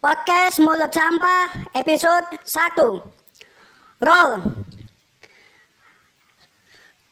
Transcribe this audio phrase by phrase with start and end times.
[0.00, 4.32] Podcast Mulut Sampah episode 1 Roll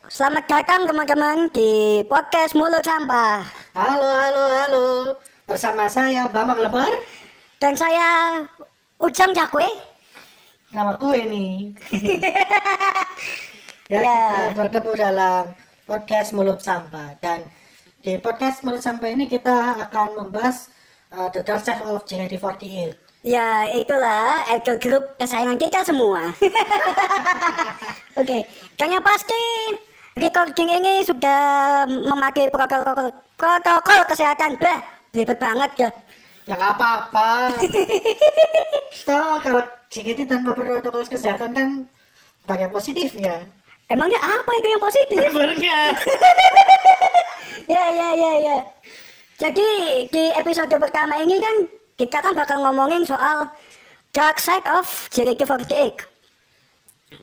[0.09, 3.45] Selamat datang teman-teman di podcast Mulut Sampah
[3.77, 4.87] Halo, halo, halo.
[5.45, 6.89] Bersama saya Bambang Lebar.
[7.61, 8.41] Dan saya
[9.05, 9.69] Ujang Cakwe
[10.73, 11.77] Nama gue nih.
[13.93, 14.17] ya, kita
[14.57, 15.45] bertemu dalam
[15.85, 17.21] podcast Mulut Sampah.
[17.21, 17.45] Dan
[18.01, 20.73] di podcast Mulut Sampah ini kita akan membahas
[21.13, 23.09] uh, The Dark Side of JKT48.
[23.27, 26.31] Ya itulah idol grup kesayangan kita semua
[28.21, 28.47] Oke,
[28.79, 29.35] dan yang pasti
[30.15, 34.79] recording ini sudah memakai protokol, protokol kesehatan Bah,
[35.11, 35.91] ribet banget ya
[36.49, 37.53] Ya nggak apa-apa.
[39.09, 41.69] Tahu kalau JKT tanpa protokol kesehatan kan
[42.49, 43.45] banyak positifnya.
[43.93, 45.21] Emangnya apa itu yang positif?
[45.29, 45.79] Sebenarnya.
[47.69, 48.57] ya ya ya ya
[49.39, 49.69] jadi
[50.11, 51.57] di episode pertama ini kan
[51.95, 53.47] kita kan bakal ngomongin soal
[54.11, 56.05] dark side of JKT48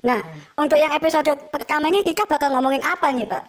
[0.02, 0.18] nah
[0.56, 3.46] untuk yang episode pertama ini kita bakal ngomongin apa nih pak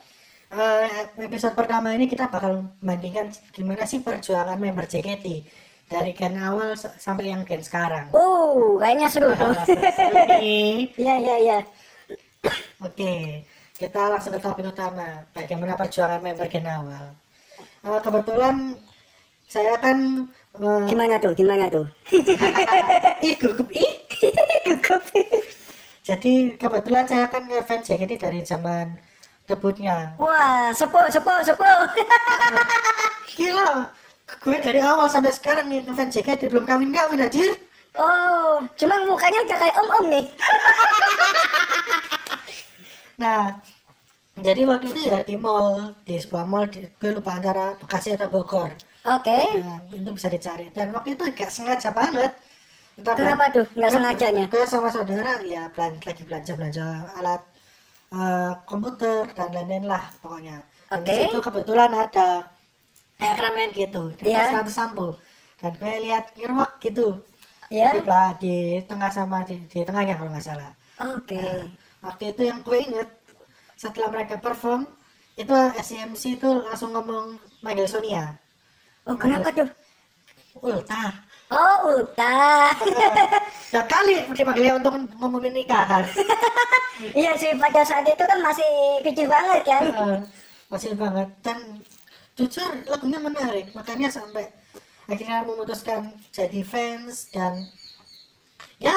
[0.47, 0.87] Eh,
[1.27, 5.43] episode pertama ini kita bakal membandingkan gimana sih perjuangan member JKT
[5.91, 8.07] dari gen awal sampai yang gen sekarang.
[8.15, 11.59] oh kayaknya seru tuh Oke, ya ya ya
[12.79, 13.43] Oke,
[13.75, 15.27] kita langsung ke topik utama.
[15.35, 17.05] Bagaimana perjuangan member gen awal?
[17.87, 18.75] Eh, kebetulan
[19.47, 20.27] saya kan
[20.59, 21.87] eh, gimana tuh gimana tuh
[23.27, 23.91] ih gugup ih.
[24.67, 25.03] Gugup.
[26.03, 28.99] Jadi kebetulan saya kan ngefans JKT dari zaman
[29.47, 30.19] debutnya.
[30.19, 31.79] wah sepuh sepuh sepuh
[33.39, 33.87] Gila,
[34.43, 37.47] gue dari awal sampai sekarang nih ngefans JKT belum kawin-kawin aja.
[37.95, 40.27] oh cuma mukanya udah kayak om om nih
[43.17, 43.49] Nah,
[44.37, 48.29] jadi waktu itu ya di mall, di sebuah mall, di, gue lupa antara Bekasi atau
[48.29, 48.69] Bogor.
[49.07, 50.69] oke Nah, itu bisa dicari.
[50.77, 52.33] Dan waktu itu gak sengaja banget.
[52.97, 56.87] Entah kenapa tuh nggak sengajanya Gue sama saudara ya belan- lagi belanja-belanja
[57.21, 57.43] alat
[58.13, 60.57] eh, komputer dan lain-lain lah pokoknya.
[60.95, 61.13] Oke.
[61.29, 62.47] situ kebetulan ada
[63.17, 64.53] Ultraman gitu, di Iya.
[64.61, 65.07] satu sampo.
[65.61, 67.21] Dan gue lihat ngerwak gitu.
[67.73, 68.01] ya Di,
[68.43, 68.55] di
[68.87, 70.71] tengah sama di, di tengahnya kalau nggak salah.
[71.03, 71.43] oke
[72.05, 73.09] Waktu itu yang gue inget
[73.77, 74.89] setelah mereka perform
[75.37, 78.41] itu SCMC itu langsung ngomong manggil Sonia.
[79.05, 79.69] oh kenapa tuh
[80.65, 81.13] Ulta.
[81.53, 82.73] oh ulta
[83.75, 86.05] Ya kali dipanggilnya untuk ngomongin nikahan.
[87.13, 88.65] Iya sih pada saat itu kan masih
[89.05, 89.85] kecil banget kan.
[90.73, 91.85] Masih banget dan
[92.41, 94.49] jujur lagunya menarik makanya sampai
[95.05, 97.69] akhirnya memutuskan jadi fans dan
[98.81, 98.97] ya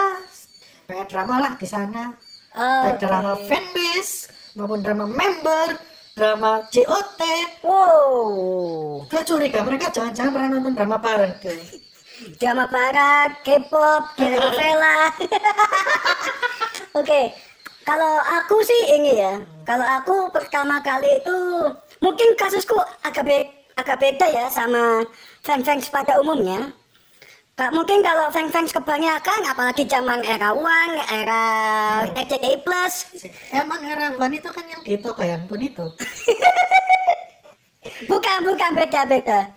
[0.87, 2.15] banyak drama lah di sana
[2.49, 4.25] Oh, baik drama fanbase
[4.57, 5.77] maupun drama member
[6.17, 7.21] drama JOT
[7.65, 9.05] wow.
[9.05, 11.39] gue curiga mereka jangan-jangan pernah nonton drama parade
[12.19, 15.07] Drama barat, K-pop, telenovela.
[16.99, 17.31] Oke.
[17.87, 19.39] Kalau aku sih ini ya.
[19.63, 21.37] Kalau aku pertama kali itu
[22.03, 22.75] mungkin kasusku
[23.07, 23.49] agak be-
[23.79, 25.07] agak beda ya sama
[25.47, 26.75] fans-fans pada umumnya.
[27.67, 31.43] Mungkin kalau fans-fans kebanyakan apalagi zaman era One, era
[32.15, 33.11] RCTI Plus,
[33.51, 35.83] emang era Wan itu kan yang di toko handphone itu
[38.07, 39.51] Bukan, bukan beda-beda.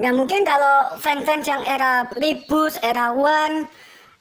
[0.00, 3.68] Nah mungkin kalau fans-fans yang era Ribus, era One,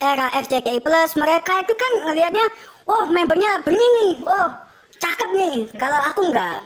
[0.03, 2.47] era FJKI Plus, mereka itu kan ngelihatnya,
[2.91, 4.51] oh membernya begini, oh
[4.99, 5.55] cakep nih.
[5.79, 6.59] Kalau aku enggak.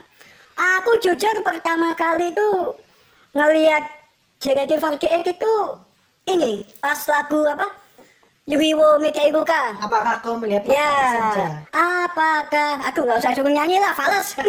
[0.57, 2.49] Aku jujur pertama kali itu
[3.38, 4.00] ngelihat
[4.41, 5.53] JKT48 itu
[6.25, 7.68] ini pas lagu apa?
[8.50, 9.78] Yuhiwo Mika Ibuka.
[9.78, 12.81] apakah kau melihat Ya, saja apakah?
[12.90, 14.34] Aduh, nggak usah suruh nyanyi lah, fals.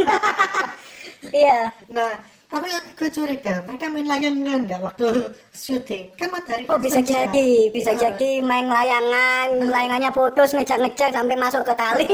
[1.23, 2.19] Iya, Nah,
[2.51, 2.67] tapi
[2.99, 5.07] gue curiga mereka main layangan nggak waktu
[5.55, 6.11] syuting?
[6.19, 7.31] Kan matahari oh bisa senja.
[7.31, 12.11] jadi, bisa jadi main layangan, layangannya putus, ngecek-ngecek sampai masuk ke tali.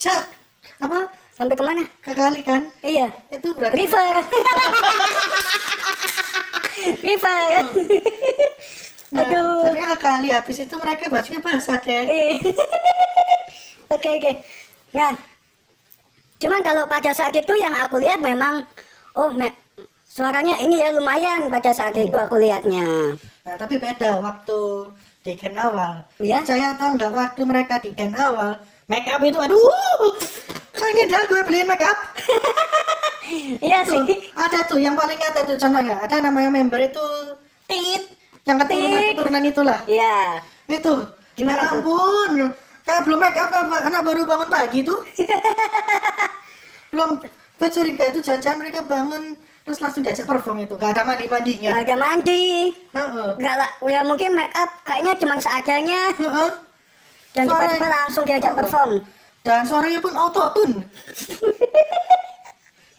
[0.00, 0.24] Cak,
[0.80, 1.04] apa?
[1.34, 1.84] sampai ke mana?
[2.00, 2.64] Ke kali kan?
[2.80, 4.14] Iya, Itu berarti river.
[7.02, 7.42] river.
[9.14, 9.62] Nah, Aduh.
[9.70, 12.02] tapi kali habis itu mereka bajunya basah deh.
[12.02, 12.34] Eh.
[13.94, 14.32] Oke oke.
[14.90, 15.14] Nah,
[16.42, 18.66] cuman kalau pada saat itu yang aku lihat memang,
[19.14, 19.54] oh me-
[20.10, 23.14] suaranya ini ya lumayan pada saat itu aku lihatnya.
[23.46, 24.90] Nah, tapi beda waktu
[25.22, 26.02] di gen awal.
[26.18, 26.42] Iya?
[26.42, 28.58] Saya tahu nggak waktu mereka di gen awal,
[28.90, 30.10] make up itu aduh.
[30.74, 31.98] Pengen dah gue beli make up.
[33.60, 34.00] Iya sih.
[34.34, 35.96] ada tuh yang paling ada tuh contohnya.
[36.02, 37.04] Ada namanya member itu
[37.64, 38.02] Tit.
[38.44, 39.12] Yang keturunan Tit.
[39.16, 39.78] keturunan itulah.
[39.88, 40.16] Iya.
[40.68, 40.94] Itu.
[41.34, 42.32] Gimana Ya ampun.
[42.84, 45.00] Kayak belum make up apa anak baru bangun pagi tuh.
[46.94, 47.10] belum
[47.58, 49.34] gue curiga itu jangan mereka bangun
[49.64, 52.44] terus langsung diajak perform itu gak ada mandi mandinya Nggak ada mandi.
[53.40, 56.02] Nggak lah, ya mungkin make up kayaknya cuma seadanya
[57.34, 59.02] dan tiba-tiba langsung diajak perform.
[59.42, 60.84] dan suaranya pun auto tune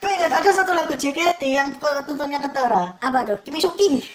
[0.05, 1.73] Ingat ada satu lagu JKT yang
[2.05, 3.37] tuntunnya Kentara Apa tuh?
[3.41, 4.05] Kimisuki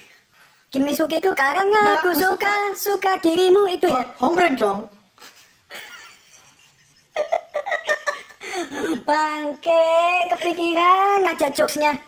[0.70, 4.06] Kimi Suki itu karena aku suka suka dirimu itu ya.
[4.22, 4.86] home brand dong
[9.08, 9.82] Bangke
[10.30, 11.98] kepikiran aja jokesnya.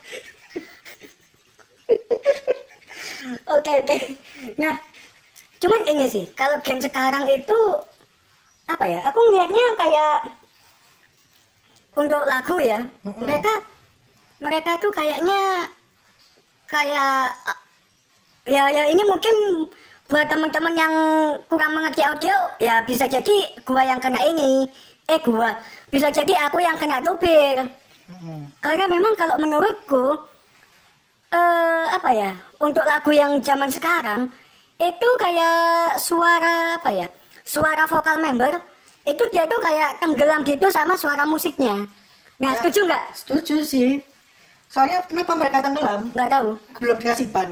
[3.55, 3.97] Oke oke.
[4.59, 4.75] Nah,
[5.63, 7.59] cuman ini sih kalau game sekarang itu
[8.67, 8.99] apa ya?
[9.11, 10.17] Aku ngelihatnya kayak
[11.93, 12.81] untuk lagu ya.
[13.05, 13.53] Mereka
[14.43, 15.71] mereka tuh kayaknya
[16.67, 17.31] kayak
[18.49, 19.69] ya ya ini mungkin
[20.11, 20.95] buat teman-teman yang
[21.47, 24.67] kurang mengerti audio ya bisa jadi gua yang kena ini
[25.07, 25.57] eh gua
[25.93, 27.71] bisa jadi aku yang kena tubir
[28.11, 28.51] Mm-mm.
[28.59, 30.17] karena memang kalau menurutku
[31.33, 32.31] eh apa ya
[32.61, 34.29] untuk lagu yang zaman sekarang
[34.77, 37.07] itu kayak suara apa ya
[37.47, 38.53] suara vokal member
[39.03, 41.87] itu dia tuh kayak tenggelam gitu sama suara musiknya.
[42.39, 42.59] Nah Ya.
[42.59, 43.05] setuju nggak?
[43.15, 43.91] Setuju sih.
[44.67, 46.09] Soalnya kenapa mereka tenggelam?
[46.11, 46.49] Nggak tahu.
[46.81, 47.51] Belum dikasih ban.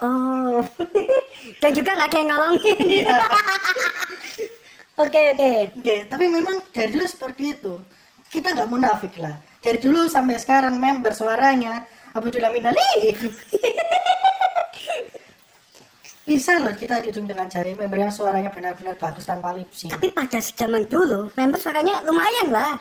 [0.00, 0.60] Oh.
[1.62, 3.04] Dan juga nggak ada yang nolongin.
[5.00, 5.80] Oke oke.
[5.80, 7.80] Oke, tapi memang dari dulu seperti itu.
[8.28, 9.32] Kita nggak munafik lah.
[9.64, 13.16] Dari dulu sampai sekarang member suaranya Abdullah Minali.
[16.28, 19.90] Bisa loh kita hitung dengan jari member yang suaranya benar-benar bagus tanpa lip sync.
[19.96, 22.76] tapi pada zaman dulu member suaranya lumayan lah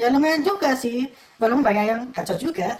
[0.00, 2.72] Ya lumayan juga sih, walaupun banyak yang kacau juga.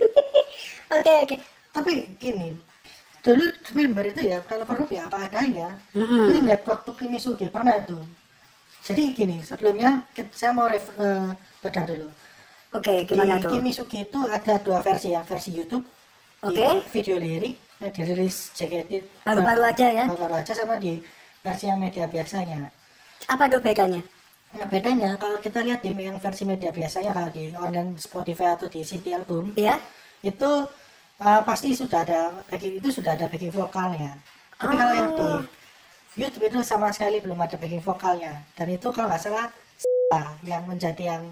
[0.96, 1.36] oke oke
[1.68, 2.56] tapi gini,
[3.20, 3.44] dulu
[3.76, 5.76] member itu ya kalau perlu ya apa adanya.
[5.92, 6.32] Mm-mm.
[6.32, 8.00] Ini nggak waktu Kimisugi pernah itu.
[8.88, 10.00] Jadi gini, sebelumnya
[10.32, 11.28] saya mau ref, eh,
[11.60, 12.08] bedah dulu.
[12.72, 15.84] oke gimana di tuh Kimisugi itu ada dua versi ya, versi YouTube,
[16.40, 16.88] Oke.
[16.88, 20.04] video lirik dirilis JKT Baru-baru aja ya?
[20.08, 21.00] baru aja sama di
[21.40, 22.70] versi yang media biasanya.
[23.24, 24.00] apa tuh bedanya
[24.54, 28.70] Nah bedanya kalau kita lihat di yang versi media biasanya kalau di online Spotify atau
[28.70, 29.74] di CD album ya
[30.22, 30.50] itu
[31.18, 34.14] uh, pasti sudah ada backing itu sudah ada backing vokalnya.
[34.54, 35.42] Tapi kalau yang di Oh.
[36.14, 39.50] YouTube itu sama sekali belum ada backing vokalnya dan itu kalau nggak salah
[40.46, 41.24] yang menjadi yang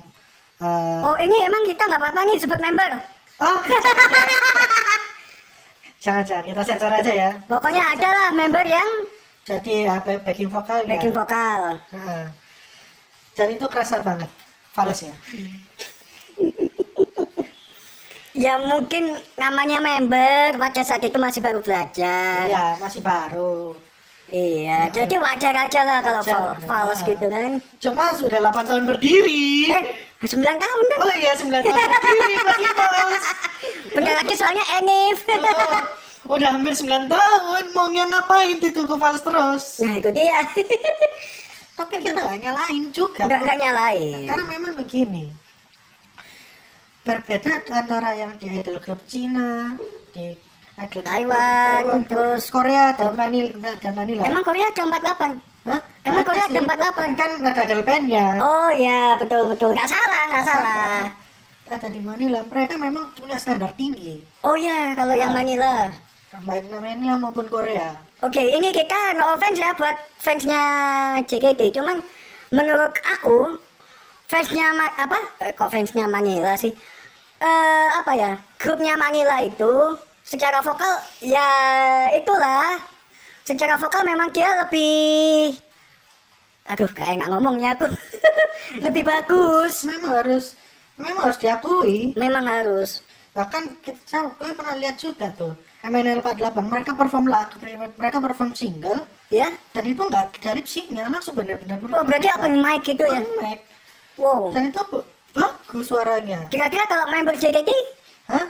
[0.59, 2.91] uh, oh ini emang kita nggak apa-apa nih sebut member
[3.39, 3.59] Oh.
[6.03, 7.31] jangan jangan kita sensor aja ya.
[7.47, 8.91] pokoknya ada lah member yang
[9.43, 10.89] Jadi ya, ba- backing vokal ya.
[10.89, 12.25] backing vokal Heeh.
[13.33, 14.31] Dan itu kerasa banget
[14.71, 15.15] falesnya.
[18.33, 19.05] ya mungkin
[19.37, 23.75] namanya member pada saat itu masih baru belajar Ya masih baru.
[24.32, 26.34] Iya jadi wajar aja lah kalau Wajar.
[26.34, 27.61] fal- fals gitu kan.
[27.79, 29.69] Cuma sudah 8 tahun berdiri.
[29.69, 29.84] eh
[30.23, 30.99] 9 tahun kan?
[30.99, 33.25] Oh iya 9 tahun berdiri Bagi Fals.
[33.93, 35.19] bentar lagi soalnya Enif.
[36.25, 37.62] Oh, Udah hampir 9 tahun.
[37.70, 39.64] Maunya ngapain itu ke Fals terus?
[39.81, 40.40] Nah itu dia.
[41.79, 43.23] Tapi kita nggak nyalain juga.
[43.26, 44.23] Nggak nggak nyalain.
[44.26, 45.25] Karena memang begini.
[47.02, 49.75] Berbeda antara yang di idol grup Cina
[50.14, 50.38] Di
[50.81, 54.23] idol Taiwan, terus Korea dan Manila dan Manila.
[54.25, 55.81] Emang Korea ada 48 Hah?
[56.03, 59.71] emang Korea ada 48 kan ada idol bandnya oh ya betul betul.
[59.77, 61.03] Nggak salah nggak salah.
[61.73, 62.45] ada di Manila.
[62.53, 64.21] Mereka memang punya standar tinggi.
[64.45, 65.89] Oh ya kalau yang Manila.
[66.45, 67.97] baik Manila maupun Korea.
[68.25, 70.63] Oke, ini kita no offense ya buat fansnya
[71.29, 71.77] JKT.
[71.77, 72.01] Cuman
[72.53, 73.56] menurut aku
[74.29, 75.19] fansnya Ma- apa?
[75.44, 76.73] Eh, kok fansnya Manila sih?
[77.41, 78.32] Eh apa ya?
[78.61, 81.48] Grupnya Manila itu secara vokal ya
[82.17, 82.79] itulah.
[83.43, 85.58] Secara vokal memang dia lebih
[86.62, 87.91] aduh gak enak ngomongnya aku.
[88.86, 89.84] Lebih bagus.
[89.84, 90.56] Memang harus
[90.96, 92.14] memang harus diakui.
[92.17, 93.02] Memang harus.
[93.34, 95.52] Bahkan kita gue pernah lihat juga tuh
[95.82, 97.58] MNL 48 mereka perform lagu
[97.98, 99.02] mereka perform single
[99.34, 99.50] ya.
[99.74, 103.19] dan itu nggak dari sync-nya langsung benar-benar oh berarti open mic gitu ya?
[103.43, 103.67] Mic.
[104.14, 104.55] wow.
[104.55, 106.46] Dan itu ba- bagus suaranya.
[106.52, 107.70] Kira-kira kalau member JKT
[108.31, 108.46] hah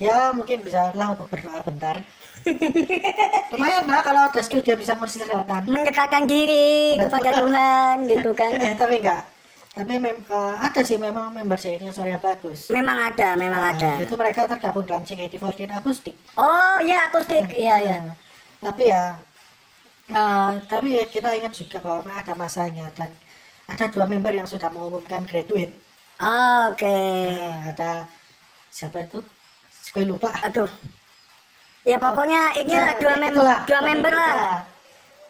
[0.00, 1.96] ya mungkin bisa lah untuk berdoa bentar.
[3.52, 8.50] Lumayan lah kalau ada skill dia bisa mensisihkan mendekatkan diri kepada Tuhan gitu kan.
[8.60, 9.22] Eh tapi enggak.
[9.74, 12.70] Tapi mem eh, ada sih memang member saya ini suaranya bagus.
[12.70, 13.98] Memang ada memang ada.
[13.98, 17.98] Nah, itu mereka tergabung dalam JKT48 akustik oh ya akustik iya iya.
[18.06, 18.14] Nah,
[18.62, 19.18] tapi ya
[20.14, 23.10] eh, tapi ya kita ingat juga bahwa ada masanya dan
[23.66, 25.74] ada dua member yang sudah mengumumkan graduate.
[26.22, 26.98] Oke.
[27.34, 28.06] Nah, ada
[28.70, 29.18] siapa itu
[29.94, 30.30] gue lupa.
[30.42, 30.68] Aduh.
[31.84, 33.60] Ya pokoknya ini lah dua member Itulah.
[33.68, 34.34] dua member lah.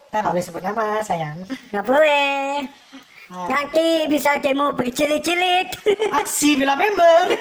[0.09, 1.37] Kita nggak boleh sebut nama sayang.
[1.69, 2.49] Nggak boleh.
[3.25, 5.69] Nah, nanti bisa demo berjilid-jilid
[6.21, 7.35] aksi bila member.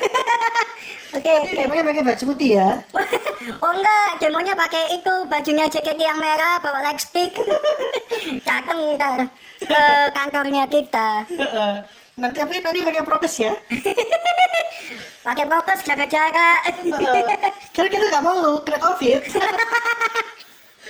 [1.14, 1.54] Oke, oke.
[1.54, 2.70] Demonya pakai baju putih ya.
[3.60, 7.36] Oh enggak, demonya pakai itu bajunya JKT yang merah, bawa lightstick.
[8.48, 9.28] Datang ntar.
[9.60, 9.84] Ke
[10.16, 11.28] kantornya kita.
[12.14, 13.54] Nah, tapi nanti pakai prokes ya.
[15.24, 16.60] Pakai prokes, jaga jarak.
[16.78, 17.52] Heeh.
[17.74, 19.22] Karena kita nggak mau kena covid.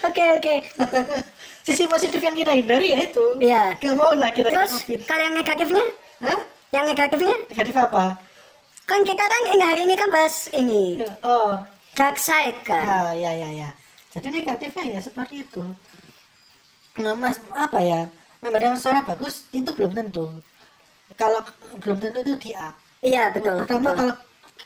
[0.04, 0.56] Oke, oke.
[1.64, 3.24] Sisi positif yang kita hindari ya itu.
[3.40, 3.80] Iya.
[3.80, 5.00] Nggak mau lah kita Terus covid.
[5.08, 5.84] kalau yang negatifnya?
[6.20, 6.40] Hah?
[6.76, 7.36] Yang negatifnya?
[7.48, 8.04] Negatif apa?
[8.84, 11.56] Kan kita kan ini hari ini kan bahas ini Oh,
[11.96, 12.84] dark side kan.
[12.84, 13.70] ah, ya ya ya.
[14.12, 15.64] Jadi negatifnya ya seperti itu.
[17.00, 18.12] Nah, mas apa ya?
[18.44, 20.28] Member yang suara bagus itu belum tentu.
[21.16, 21.42] Kalau
[21.80, 22.74] belum tentu itu dia.
[23.00, 23.64] Iya betul.
[23.64, 23.96] Pertama betul.
[24.00, 24.14] kalau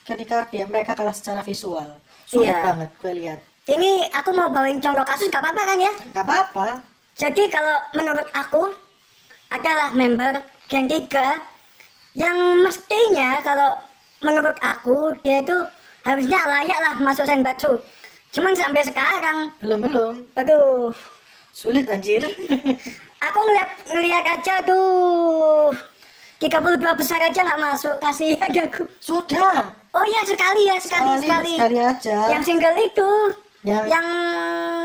[0.06, 1.88] ketika dia mereka kalah secara visual,
[2.25, 2.63] sulit Iya.
[2.63, 3.39] banget gue lihat.
[3.68, 5.94] Ini aku mau bawain contoh kasus gak apa-apa kan ya?
[6.16, 6.66] Gak apa-apa.
[7.18, 8.72] Jadi kalau menurut aku
[9.50, 11.36] adalah member Gen 3
[12.16, 13.75] yang mestinya kalau
[14.24, 15.58] menurut aku dia itu
[16.01, 17.72] harusnya layak lah masuk Senbatsu.
[18.32, 20.13] Cuman sampai sekarang, Belum belum.
[20.36, 20.92] aduh,
[21.51, 22.22] Sulit anjir.
[23.25, 25.74] aku ngeliat, ngeliat aja tuh
[26.38, 26.53] 32
[26.94, 28.86] besar aja nggak masuk, kasihan aku.
[29.00, 29.74] Sudah.
[29.91, 31.53] Oh iya sekali ya, sekali, sekali.
[31.58, 32.17] sekali aja.
[32.29, 33.10] Yang single itu,
[33.65, 34.08] Yang- yang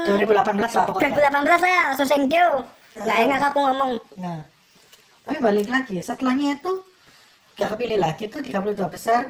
[0.09, 1.13] 2018 lah pokoknya.
[1.13, 2.49] 2018 ya, so thank you.
[2.97, 3.93] Nggak enak aku ngomong.
[4.17, 4.41] Nah,
[5.23, 6.73] tapi balik lagi, setelahnya itu
[7.53, 9.29] gak kepilih lagi tuh 32 besar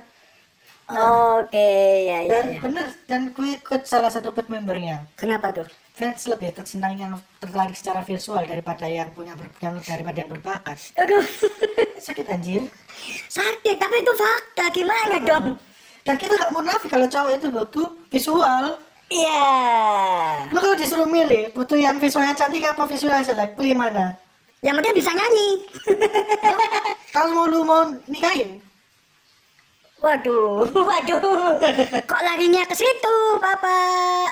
[0.86, 1.58] Oke,
[2.06, 2.60] ya, ya, dan ya.
[2.60, 5.66] bener dan gue ikut salah satu pet membernya Kenapa tuh?
[6.02, 11.22] Fans lebih tersenang yang tertarik secara visual daripada yang punya yang daripada yang berbakat Aduh,
[12.02, 12.66] sakit anjir
[13.30, 14.64] sakit, tapi itu fakta.
[14.74, 15.46] Gimana dong?
[16.02, 18.64] dan kita gak munafik kalau cowok itu butuh visual
[19.06, 19.44] Iya.
[20.50, 24.18] lo kalau disuruh milih butuh yang visualnya cantik apa visualnya jelek pilih mana
[24.58, 25.48] Yang penting bisa nyanyi.
[27.10, 28.58] kalau mau lu mau nikahin
[30.02, 31.62] Waduh, waduh.
[32.02, 33.76] Kok larinya ke situ, Papa?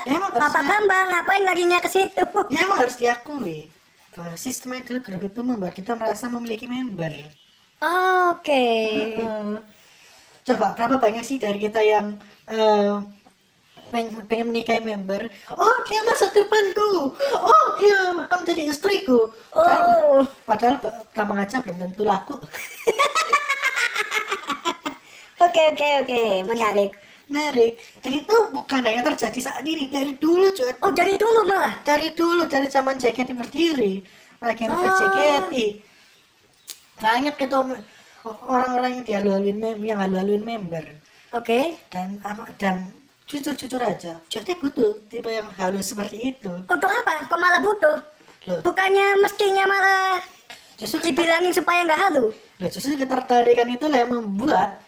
[0.04, 2.22] Emang Papa harusnya- Bambang, ngapain larinya ke situ?
[2.50, 3.70] ya emang harus diakui
[4.10, 7.14] bahwa sistem idol grup itu membuat kita merasa memiliki member
[8.28, 8.66] Oke.
[9.16, 9.54] Eh,
[10.42, 12.98] coba berapa banyak sih dari kita yang eh,
[13.88, 20.26] pengen, pengen menikahi member oh dia masa depanku oh dia akan jadi istriku Oh.
[20.44, 22.34] padahal gampang aja belum tentu laku
[25.40, 26.20] Oke, oke, oke.
[26.46, 26.92] Menarik.
[27.30, 31.78] menarik dan itu bukan hanya terjadi saat ini dari dulu cuy Oh, dari dulu malah.
[31.80, 34.02] dari dulu dari zaman JKT berdiri
[34.36, 34.82] lagi yang Oh.
[34.82, 35.52] JKT
[36.98, 37.54] banyak itu
[38.26, 40.82] orang-orang yang dihalu-haluin mem yang halu-haluin member
[41.30, 41.78] Oke.
[41.86, 42.90] dan ama- dan
[43.24, 47.30] jujur-jujur aja jadi butuh tipe yang halus seperti itu Untuk apa?
[47.30, 47.96] Kok malah butuh?
[48.50, 50.18] loh Bukannya mestinya malah
[50.74, 52.34] justru dibilangin supaya nggak halu.
[52.58, 54.82] loh, justru ketertarikan itu yang membuat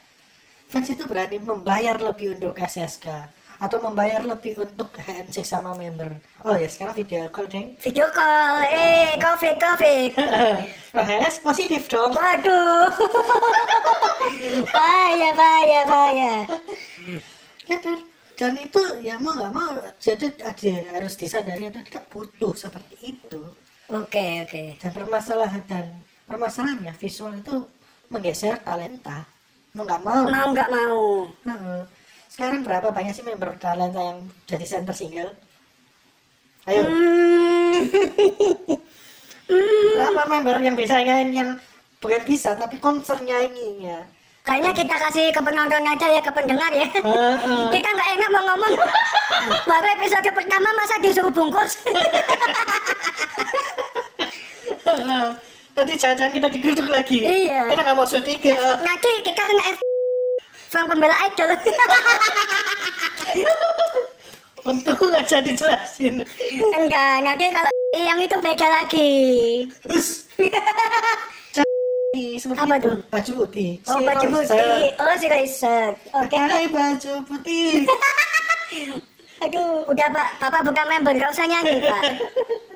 [0.73, 3.07] fans itu berani membayar lebih untuk SSK
[3.63, 8.65] atau membayar lebih untuk handshake sama member oh ya sekarang video call deng Video call,
[8.67, 10.11] eh, covid, covid.
[10.97, 12.91] Rohes positif dong Waduh.
[14.75, 16.35] bahaya, bahaya, bahaya.
[17.69, 17.99] ya kan
[18.35, 23.41] dan itu ya mau nggak mau jadi ada harus disadari itu tidak butuh seperti itu
[23.93, 24.63] Oke, oke.
[24.81, 25.87] dan permasalahan dan
[26.25, 27.69] permasalahannya visual itu
[28.09, 29.29] menggeser talenta
[29.73, 31.01] mau nggak mau Mau nggak mau.
[31.49, 31.81] Heeh.
[32.33, 35.33] sekarang berapa banyak sih member talenta yang jadi center single
[36.65, 36.83] ayo
[39.53, 39.99] Hmm.
[40.01, 41.51] berapa member yang bisa nyanyi yang
[42.01, 44.01] bukan bisa tapi konser nyanyinya
[44.43, 46.83] Kayaknya kita kasih ke penonton aja ya, ke pendengar ya.
[46.83, 47.63] Heeh.
[47.71, 48.75] Kita nggak enak mau ngomong.
[49.71, 51.79] Baru episode pertama masa disuruh bungkus.
[55.73, 57.73] Nanti jangan-jangan kita digeruduk lagi Iya.
[57.73, 59.79] kita nggak mau syuting ya Nanti kita kena F
[60.69, 61.53] From pembela idol.
[64.63, 66.23] untung aja dijelasin
[66.73, 69.13] Enggak, nanti kalau yang itu beda lagi.
[72.57, 72.97] Apa tuh?
[73.05, 74.97] baju putih Oh, Si baju putih.
[74.97, 75.93] Oh, si Racer.
[76.15, 76.37] Oke.
[76.37, 77.85] Pakai baju putih
[79.45, 82.03] Aduh, udah Pak, Bapak bukan member, gak usah nyanyi Pak.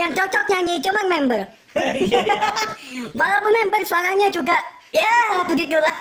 [0.00, 1.40] Yang cocok nyanyi cuman member.
[3.18, 4.56] Walaupun member suaranya juga,
[4.92, 5.96] ya begitulah.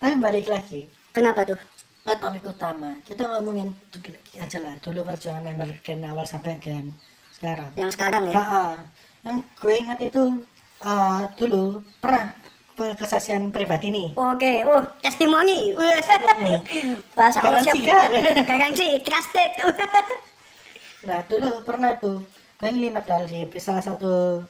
[0.00, 0.84] tapi balik lagi
[1.16, 1.56] Kenapa tuh?
[2.04, 3.72] ke topik utama kita ngomongin
[4.36, 6.92] aja lah dulu perjuangan member gen awal sampai gen
[7.32, 8.36] sekarang Yang sekarang ya?
[8.36, 8.76] Ah,
[9.24, 10.44] yang gue ingat itu
[10.84, 12.36] ah, dulu pernah
[12.74, 15.72] kesaksian pribadi nih Oke, oh testimoni.
[17.14, 17.74] Bahasa siap.
[17.86, 18.10] kan?
[18.42, 19.50] Garansi, trusted.
[21.08, 22.24] nah dulu pernah tuh
[22.58, 24.40] gue ngelinap dari salah satu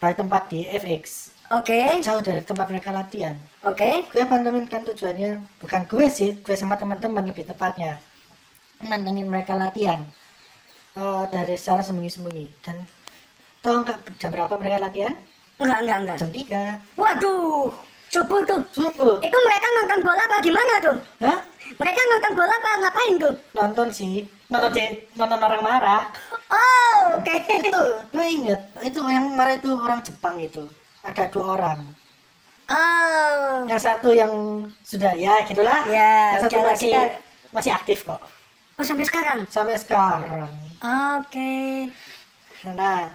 [0.00, 4.08] dari tempat di FX Oke, jauh dari tempat mereka latihan oke.
[4.08, 8.00] gue pantengin kan tujuannya bukan gue sih gue sama teman-teman lebih tepatnya
[8.80, 10.00] nantengin mereka latihan
[10.92, 12.84] Eh, dari secara sembunyi-sembunyi dan
[13.64, 15.16] tau nggak jam berapa mereka latihan
[15.62, 16.16] Enggak, enggak, enggak.
[16.18, 17.70] jam 3 Waduh,
[18.08, 18.60] subuh tuh.
[18.70, 20.96] subuh Itu mereka nonton bola apa gimana tuh?
[21.20, 21.38] Hah?
[21.72, 23.34] Mereka nonton bola apa ngapain tuh?
[23.52, 24.14] nonton sih
[24.46, 24.70] nonton
[25.14, 26.02] nonton orang marah
[26.46, 27.36] Oh, oke.
[27.48, 30.62] itu gue inget itu yang marah itu orang Jepang itu
[31.00, 31.80] ada dua orang
[32.68, 34.32] Oh, yang satu yang
[34.82, 37.16] sudah ya gitulah Ya, yang satu masih kita-
[37.50, 38.20] masih aktif kok
[38.72, 39.38] oh sampai sekarang.
[39.46, 40.48] sampai sekarang
[41.14, 41.88] Oke.
[42.68, 43.06] Nah,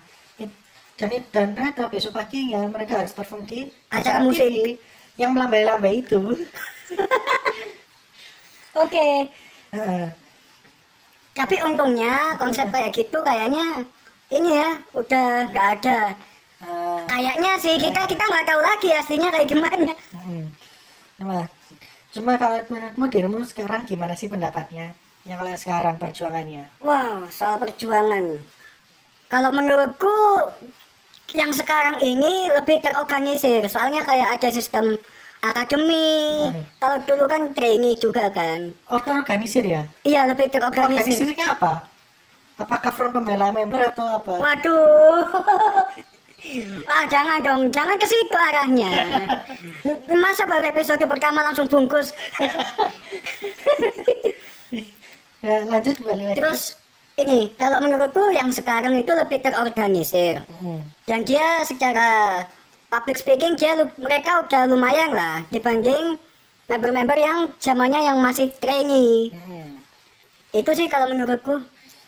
[1.00, 4.82] it- dan, ternyata besok paginya mereka harus perform di Acara musik.
[5.16, 6.18] yang melambai-lambai itu.
[8.78, 9.30] Oke.
[9.74, 10.06] Heeh.
[11.34, 13.86] Tapi untungnya konsep kayak gitu kayaknya
[14.30, 16.00] ini ya udah nggak ada.
[17.06, 19.94] Kayaknya sih kita kita nggak tahu lagi aslinya kayak gimana.
[20.18, 20.46] mm.
[21.18, 21.38] Cuma,
[22.14, 24.94] cuma kalau menurutmu dirimu sekarang gimana sih pendapatnya?
[25.26, 26.64] Yang kalau sekarang perjuangannya?
[26.82, 28.38] Wow, soal perjuangan.
[29.28, 30.14] Kalau menurutku
[31.36, 33.66] yang sekarang ini lebih terorganisir.
[33.68, 34.96] Soalnya kayak ada sistem
[35.44, 36.48] akademi.
[36.52, 36.64] Hmm.
[36.80, 38.72] Kalau dulu kan trainee juga kan.
[38.88, 39.84] Oh, terorganisir ya?
[40.08, 41.16] Iya, lebih terorganisir.
[41.18, 41.84] Organisirnya apa?
[42.58, 44.34] Apakah front pembela member atau apa?
[44.40, 45.26] Waduh.
[46.86, 48.88] Ah, jangan dong, jangan ke situ arahnya.
[50.22, 52.14] Masa baru episode pertama langsung bungkus.
[55.46, 56.34] Ya, lanjut balik.
[56.34, 56.76] Terus
[57.18, 60.46] ini, kalau menurutku yang sekarang itu lebih terorganisir.
[60.62, 60.86] Hmm.
[61.10, 62.42] Dan dia secara
[62.94, 66.16] public speaking dia mereka udah lumayan lah dibanding
[66.70, 69.34] member-member yang zamannya yang masih trainee.
[69.34, 69.82] Hmm.
[70.54, 71.58] Itu sih kalau menurutku.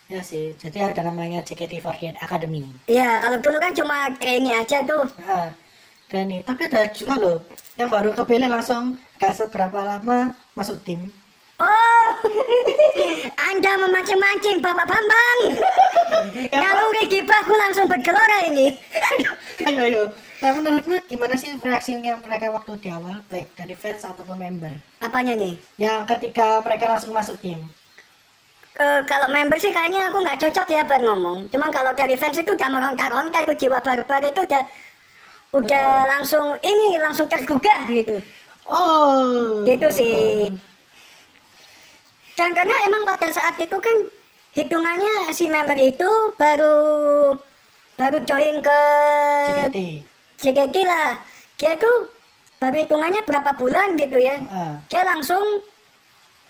[0.09, 2.65] Ya sih, jadi ada namanya JKT48 Academy.
[2.89, 5.05] Ya, kalau dulu kan cuma trainee aja tuh.
[5.21, 5.53] Nah,
[6.09, 7.37] dan ini tapi ada juga loh
[7.77, 11.13] yang baru kepilih langsung gak seberapa lama masuk tim.
[11.59, 12.07] Oh,
[13.51, 15.39] Anda memancing-mancing Bapak Bambang.
[16.55, 18.79] Naluri gibahku langsung bergelora ini.
[19.67, 20.03] ayo ayo.
[20.39, 24.71] Nah menurutmu gimana sih reaksinya mereka waktu di awal baik dari fans ataupun member?
[25.03, 25.59] Apanya nih?
[25.75, 27.59] Yang ketika mereka langsung masuk tim.
[28.79, 31.51] Eh, kalau member sih kayaknya aku nggak cocok ya buat ngomong.
[31.51, 34.63] Cuman kalau dari fans itu udah meronta-ronta itu jiwa barbar itu udah
[35.59, 38.23] udah langsung ini langsung tergugah gitu.
[38.63, 39.67] Oh.
[39.67, 40.47] Gitu sih.
[42.39, 43.97] Dan karena emang pada saat itu kan
[44.55, 46.07] hitungannya si member itu
[46.39, 47.35] baru
[47.99, 48.83] baru join ke.
[50.39, 51.19] JKT lah.
[51.59, 52.07] Dia tuh
[52.63, 54.39] baru hitungannya berapa bulan gitu ya.
[54.47, 54.79] Ah.
[54.87, 55.43] Dia langsung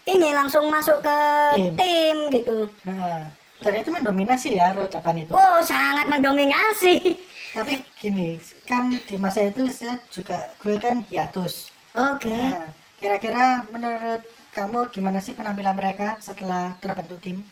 [0.05, 1.17] ini langsung masuk ke
[1.57, 1.73] Tim.
[1.73, 2.69] tim gitu.
[2.85, 3.25] Nah,
[3.57, 5.33] dan itu mendominasi ya ucapan itu.
[5.33, 7.17] Oh, sangat mendominasi.
[7.49, 8.37] Tapi gini,
[8.69, 11.73] kan di masa itu saya juga gue kan hiatus.
[11.97, 12.29] Oke.
[12.29, 12.69] Nah,
[13.01, 14.21] kira-kira menurut
[14.53, 17.45] kamu gimana sih penampilan mereka setelah terbentuk tim?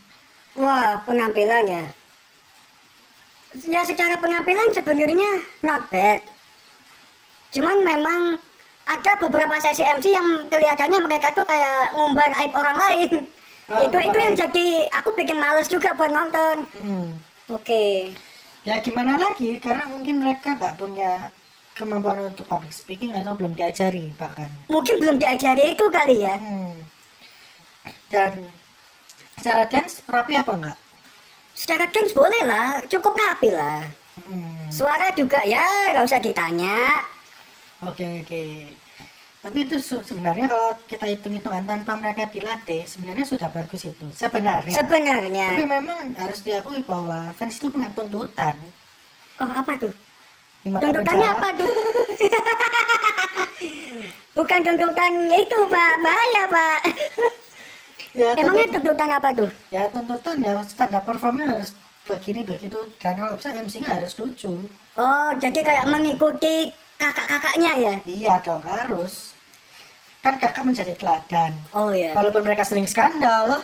[0.57, 1.93] Wah, penampilannya.
[3.69, 5.31] Ya secara penampilan sebenarnya
[5.61, 6.21] not bad.
[7.53, 8.21] Cuman memang
[8.87, 13.11] ada beberapa sesi MC yang kelihatannya mereka tuh kayak ngumbar aib orang lain.
[13.67, 16.63] Oh, itu itu yang jadi aku bikin males juga buat nonton.
[16.79, 17.19] Hmm.
[17.51, 18.15] Oke.
[18.63, 21.31] Ya gimana lagi, karena mungkin mereka nggak punya
[21.77, 24.49] kemampuan untuk public speaking atau belum diajari bahkan.
[24.67, 26.35] Mungkin belum diajari itu kali ya.
[26.35, 26.73] Hmm.
[28.09, 28.49] Dan
[29.37, 30.77] secara dance rapi apa enggak?
[31.53, 33.85] Secara dance boleh lah, cukup rapi lah.
[34.25, 34.65] Hmm.
[34.73, 37.05] Suara juga ya nggak usah ditanya.
[37.85, 38.43] Oke oke.
[39.37, 44.05] Tapi itu se- sebenarnya kalau kita hitung-hitungan tanpa mereka dilatih, sebenarnya sudah bagus itu.
[44.11, 44.73] Sebenarnya.
[44.73, 45.47] Sebenarnya.
[45.55, 48.57] Tapi memang harus diakui bahwa fans itu punya tuntutan.
[49.37, 49.93] Oh apa tuh?
[50.69, 51.71] Tuntutannya apa tuh?
[54.37, 56.79] Bukan tuntutan itu pak, bahaya pak.
[58.13, 59.49] Ya, Emangnya tuntut- tuntutan apa tuh?
[59.69, 61.69] ya tuntutan ya standar performnya harus
[62.03, 64.53] begini begitu dan kalau bisa MC-nya harus lucu.
[64.95, 67.93] Oh jadi kayak mengikuti kakak-kakaknya ya?
[68.03, 69.33] Iya dong harus.
[70.19, 71.53] Kan kakak menjadi teladan.
[71.71, 72.13] Oh ya.
[72.13, 73.61] Walaupun mereka sering skandal,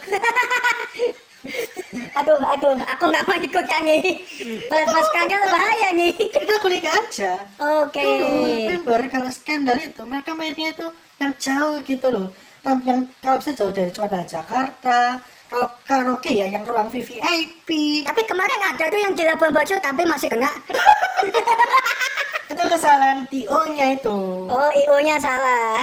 [2.19, 4.23] Aduh, aduh, aku nggak mau ikutan nih.
[4.71, 6.15] Pas pas skandal bahaya nih.
[6.15, 7.35] kita kulik aja.
[7.59, 7.99] Oke.
[7.99, 10.87] Dulu member kalau skandal itu mereka mainnya itu
[11.19, 12.27] yang jauh gitu loh.
[12.63, 15.19] Yang, yang kalau bisa jauh dari cuaca Jakarta.
[15.53, 17.69] Kalau karaoke ya yang ruang VVIP.
[18.07, 20.49] Tapi kemarin ada tuh yang di Labuan Bajo tapi masih kena.
[22.49, 24.17] Itu kesalahan TO-nya itu.
[24.45, 25.81] Oh, IO-nya salah.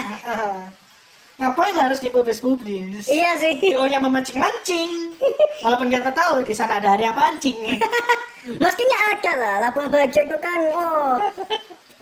[1.40, 3.08] Ngapain harus dipublis-publis?
[3.08, 3.56] Iya sih.
[3.56, 5.16] TO-nya memancing-mancing.
[5.64, 7.80] Walaupun kita tahu di sana ada area pancing.
[8.62, 11.20] Mestinya ada lah, Labuan Bajo itu kan, oh,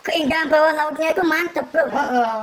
[0.07, 2.37] keindahan bawah lautnya itu mantep bro Heeh.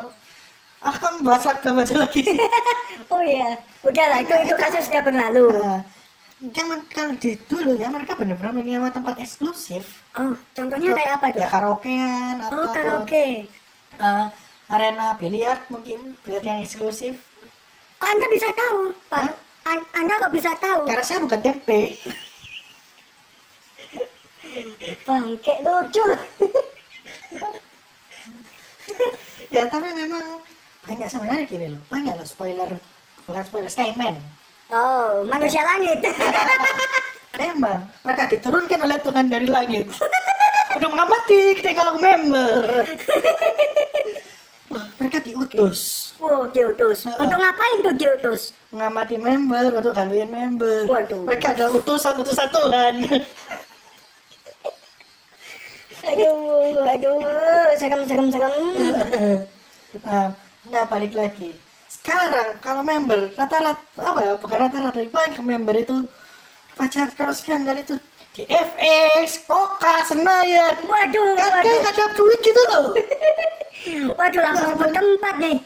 [0.85, 2.21] Aku kan bahas aja lagi.
[3.13, 7.87] oh iya udah lah itu itu kasus sudah berlalu Nah, kan kalau di dulu ya
[7.87, 13.47] mereka benar-benar menyewa tempat eksklusif oh contohnya kayak apa tuh ya karaokean atau oh karaoke
[13.95, 14.25] eh,
[14.69, 17.15] arena biliar mungkin biliar yang eksklusif.
[18.01, 19.33] Anda bisa tahu pak?
[19.65, 20.85] An- anda kok bisa tahu?
[20.85, 21.97] Karena saya bukan tempe
[25.03, 26.05] bangke lucu.
[29.51, 30.41] Ya tapi memang
[30.85, 31.81] banyak sebenarnya gini loh.
[31.89, 32.69] Banyak loh spoiler
[33.25, 34.15] bukan spoiler Skyman
[34.73, 35.99] oh manusia langit.
[37.35, 39.91] Memang mereka diturunkan oleh Tuhan dari langit.
[40.71, 42.63] Untuk mengamati ketika member.
[42.63, 42.85] Wah,
[44.71, 46.11] mereka diutus.
[46.17, 47.05] Oh diutus.
[47.05, 47.21] Heeh.
[47.21, 48.41] untuk ngapain tuh diutus?
[48.73, 50.89] Mengamati member untuk gangguin member.
[50.89, 51.21] Waduh.
[51.25, 52.93] mereka adalah utusan utusan Tuhan
[56.05, 57.17] aduh aduh
[57.81, 58.53] serem serem serem.
[60.05, 60.29] Nah,
[60.69, 61.57] nah balik lagi.
[61.89, 66.05] Sekarang kalau member rata-rata apa ya bukan rata-rata banyak member itu
[66.77, 67.95] pacar terus skandal itu
[68.35, 70.75] di FX, Koka, Senayan.
[70.83, 71.79] Waduh kan waduh.
[71.79, 72.91] kan ada duit gitu loh.
[74.19, 75.57] Waduh langsung sebut tempat nih.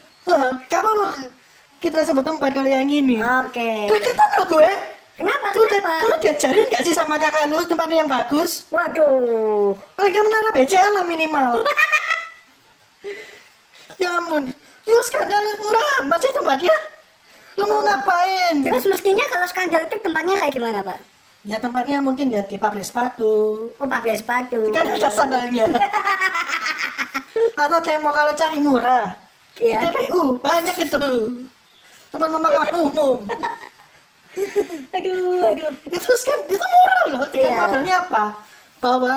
[0.69, 0.93] Kamu
[1.81, 3.17] kita sebut tempat kalau yang ini.
[3.17, 3.89] Oke.
[3.89, 4.69] Deketan loh gue
[5.17, 6.05] kenapa Lu udah, kenapa?
[6.05, 8.69] lu diajarin gak sih sama kakak lu tempat yang bagus?
[8.69, 9.73] waduh.
[9.97, 11.51] Kamu naruh BCL lah minimal.
[14.01, 14.45] ya ampun,
[14.85, 16.77] lu skandal murah amat sih tempatnya.
[17.57, 18.55] Lu mau ngapain?
[18.61, 21.01] terus mestinya kalau skandal itu tempatnya kayak gimana pak
[21.49, 23.65] Ya tempatnya mungkin ya di pabrik sepatu.
[23.73, 25.65] oh pakai sepatu Kan ada sandalnya.
[27.57, 29.09] Atau demo kalau cari murah.
[29.57, 31.01] iya TPU banyak itu.
[32.09, 33.17] Tempat pemakaman umum.
[34.93, 37.23] aduh aduh itu kan itu murah loh.
[37.33, 37.59] Tinggal Iya.
[37.59, 38.23] modelnya apa?
[38.79, 39.13] Bawa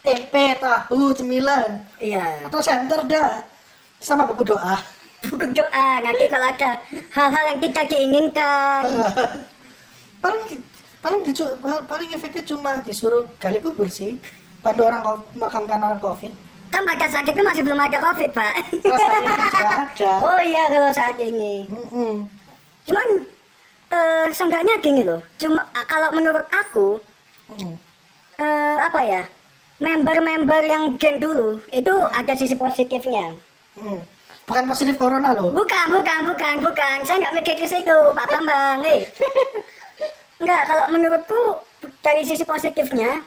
[0.00, 1.80] tempe, tahu, cemilan.
[1.98, 3.42] iya atau center dah
[4.00, 4.80] sama buku doa
[5.20, 6.80] buku doa nanti kalau ada
[7.12, 8.82] hal-hal yang tidak diinginkan
[10.24, 10.56] paling
[11.00, 14.20] paling dicu- paling efeknya cuma disuruh gali kubur sih.
[14.60, 15.02] Bantu orang
[15.34, 16.32] makamkan orang covid.
[16.70, 18.52] Kan pada saat itu masih belum ada covid pak.
[18.70, 19.04] Juga
[19.82, 20.12] ada.
[20.20, 21.64] Oh iya kalau saat ini.
[21.66, 22.28] Mm-mm.
[22.80, 23.08] cuman
[23.88, 25.20] eh seenggaknya gini loh.
[25.36, 27.00] Cuma kalau menurut aku
[27.50, 27.74] Mm.
[28.38, 29.22] eh apa ya
[29.78, 33.34] member-member yang geng dulu itu ada sisi positifnya.
[33.74, 33.98] Mm.
[34.44, 35.50] bukan positif corona loh.
[35.50, 36.96] Bukan bukan bukan bukan.
[37.02, 39.02] Saya nggak mikir ke situ pak bambang eh
[40.40, 41.40] nggak kalau menurutku
[42.00, 43.20] dari sisi positifnya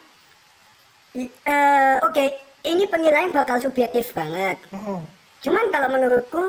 [1.15, 2.25] eh oke
[2.63, 5.05] ini penilaian bakal subjektif banget Mm-mm.
[5.39, 6.43] cuman kalau menurutku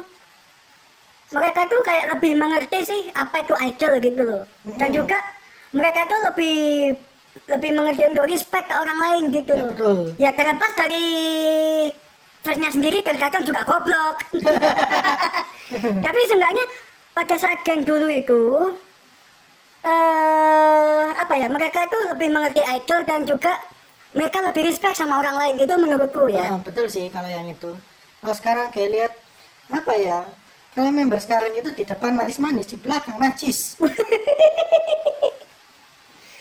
[1.30, 4.42] mereka tuh kayak lebih mengerti sih apa itu idol gitu loh
[4.74, 4.96] dan Mm.
[4.96, 5.18] juga
[5.70, 6.58] mereka tuh lebih
[7.44, 9.96] lebih mengerti untuk respect ke orang lain gitu Ya, loh betul.
[10.16, 11.06] ya terlepas dari
[12.40, 14.16] fansnya sendiri terkadang juga goblok
[16.04, 16.64] tapi seenggaknya
[17.10, 18.40] pada saat geng dulu itu
[19.84, 23.52] eh apa ya mereka itu lebih mengerti idol dan juga
[24.14, 27.70] mereka lebih respect sama orang lain gitu menurutku ya Ah, betul sih kalau yang itu
[28.20, 29.12] kalau sekarang kayak lihat
[29.68, 30.18] apa ya
[30.72, 33.76] kalau member sekarang itu di depan manis-manis di belakang najis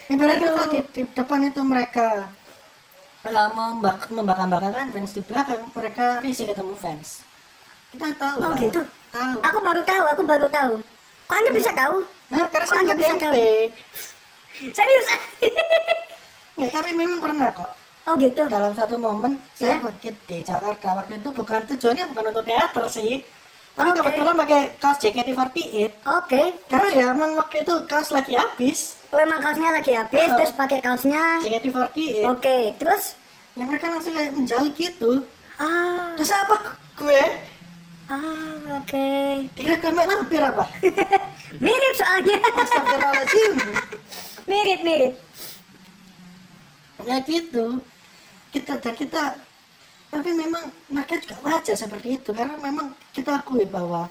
[0.04, 2.28] Ibaratnya kalau di, di depan itu mereka
[3.24, 7.24] uh, membak membakar-bakarkan fans di belakang mereka risih ketemu fans
[7.92, 8.58] kita tahu Oh, lah.
[8.60, 8.82] gitu?
[9.14, 10.74] tahu Aku baru tahu, aku baru tahu.
[11.24, 11.98] Kok Anda bisa tahu?
[12.28, 13.50] nah karena saya Anda bisa tempe
[14.54, 15.08] Serius?
[16.60, 17.72] ya, tapi memang pernah kok
[18.04, 18.42] oh gitu.
[18.48, 19.82] dalam satu momen saya Ya.
[19.82, 23.22] pergi di Jakarta waktu itu bukan tujuannya bukan untuk teater sih
[23.74, 23.98] tapi Oke.
[24.00, 26.42] kebetulan pakai kaos JKT48 Oke.
[26.68, 30.36] karena ya emang waktu itu kaos lagi habis Oh, emang kaosnya lagi habis, Oh.
[30.36, 31.38] terus pakai kaosnya.
[31.46, 33.14] JKT48 Oke, terus?
[33.54, 35.12] ya mereka langsung kayak menjauh gitu
[35.54, 36.58] Ah, terus apa
[36.96, 37.22] gue
[38.14, 39.08] ah, oke.
[39.52, 40.66] dikira gue main lampir apa
[41.64, 42.38] Mirip soalnya.
[42.42, 43.52] Astagfirullahaladzim
[44.44, 45.14] mirip, mirip.
[47.02, 47.80] ya gitu
[48.50, 49.24] kita kita
[50.08, 54.06] tapi memang mereka juga wajar seperti itu karena memang kita akui bahwa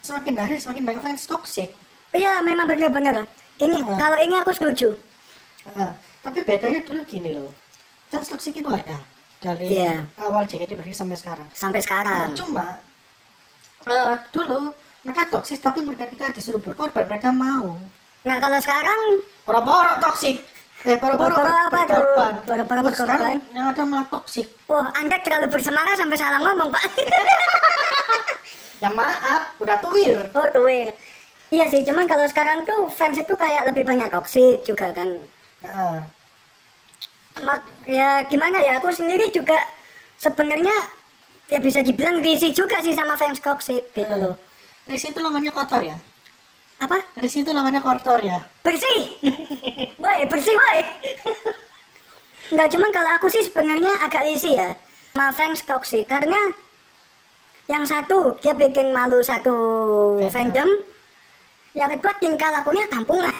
[0.00, 1.70] semakin hari semakin banyak fans toxic
[2.10, 3.22] Iya, memang benar-benar.
[3.54, 3.94] Ini Ah.
[3.94, 4.98] kalau ini aku setuju.
[5.70, 7.54] Nah, tapi bedanya dulu gini loh
[8.08, 8.98] fans toxic itu ada
[9.38, 10.02] dari Iya.
[10.18, 12.26] awal JKT48 sampai sekarang Sampai Nah, sekarang.
[12.34, 12.64] cuma
[13.88, 17.78] eh, dulu mereka toxic tapi mereka kita disuruh berkorban mereka mau
[18.20, 19.00] Nah, kalau sekarang
[19.48, 20.44] Boro-boro toxic
[20.80, 22.04] eh boro-boro apa tuh?
[22.48, 23.36] Boro-boro berkorban.
[23.52, 26.84] yang ada malah toxic Wah, Anda terlalu bersemangat sampai salah ngomong, Pak.
[28.84, 30.88] ya maaf udah tuir oh, tuir.
[31.52, 35.20] Iya sih, cuman kalau sekarang tuh fans itu kayak lebih banyak toxic juga kan.
[37.44, 39.58] Mak, ya gimana ya, aku sendiri juga
[40.16, 40.72] sebenarnya
[41.50, 44.34] ya bisa dibilang risih juga sih sama fans toxic gitu loh
[44.86, 45.96] Dari situ lengannya kotor ya?
[46.80, 48.38] apa Dari situ lengannya kotor ya?
[48.62, 49.18] bersih
[50.02, 50.78] woi bersih woi
[52.50, 54.70] nggak cuman kalau aku sih sebenarnya agak risih ya
[55.10, 56.38] sama fans toxic karena
[57.66, 59.54] yang satu dia bikin malu satu
[60.28, 60.66] fandom
[61.72, 63.34] yang kedua tingkah lakunya kampungan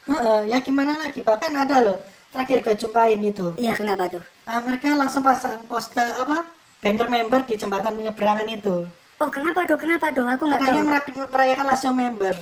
[0.00, 1.20] Heeh, ya gimana lagi?
[1.22, 1.96] Bahkan ada loh,
[2.32, 3.52] terakhir gue jumpain itu.
[3.54, 6.42] iya kenapa tuh Ah, mereka langsung pasang poster apa?
[6.80, 8.88] Banner member di jembatan penyeberangan itu.
[9.16, 12.36] oh kenapa tuh kenapa tuh aku nggak tahu merak- merayakan langsung member.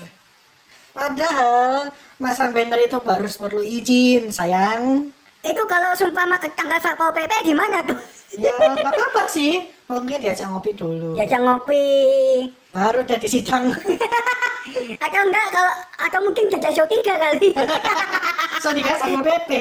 [0.89, 5.11] Padahal masang banner itu harus perlu izin, sayang.
[5.41, 7.99] itu kalau sumpah mah ketanggal satpol pp gimana tuh
[8.31, 9.65] Ya, nggak apa-apa sih.
[9.87, 11.17] Mungkin diajak ngopi dulu.
[11.17, 11.87] diajak ngopi
[12.69, 13.73] Baru udah disidang.
[15.01, 17.51] atau enggak kalau atau mungkin jajak show tiga kali
[18.63, 19.51] so dikasih sama PP.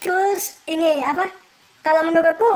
[0.00, 1.28] terus ini apa
[1.84, 2.52] kalau menurutku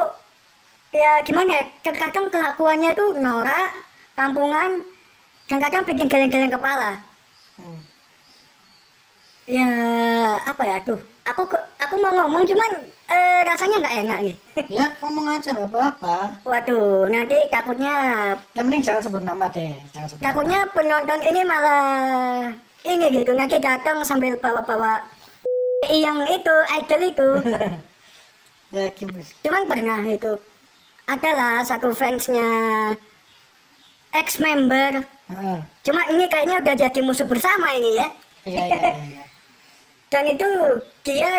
[0.91, 3.71] ya gimana ya terkadang kelakuannya tuh norak
[4.15, 4.81] kampungan
[5.45, 6.97] dan kadang bikin geleng-geleng kepala
[7.55, 7.83] Hmm.
[9.45, 9.67] ya
[10.45, 11.43] apa ya tuh aku
[11.77, 12.71] aku mau ngomong cuman
[13.07, 14.37] eh, rasanya nggak enak nih
[14.79, 16.39] Ya, ngomong aja nggak apa-apa.
[16.45, 17.95] waduh nanti takutnya
[18.53, 19.75] Yang penting jangan sebut nama deh.
[19.91, 20.27] Jangan sebut nama.
[20.31, 22.47] takutnya penonton ini malah
[22.85, 25.03] ini gitu nanti datang sambil bawa-bawa
[25.91, 27.29] yang itu idol itu
[28.69, 29.25] Ya, gimana?
[29.41, 30.33] cuman pernah itu
[31.09, 32.45] adalah satu fansnya
[34.13, 35.01] ex member
[35.33, 35.59] Heeh.
[35.81, 38.09] cuma ini kayaknya udah jadi musuh bersama ini ya
[38.45, 39.25] Iya, iya, iya, iya.
[40.13, 40.49] dan itu
[41.01, 41.33] dia